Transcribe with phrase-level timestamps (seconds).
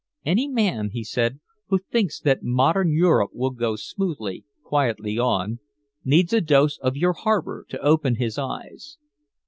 [0.25, 5.59] "Any man," he said, "who thinks that modern Europe will go smoothly, quietly on,
[6.03, 8.97] needs a dose of your harbor to open his eyes."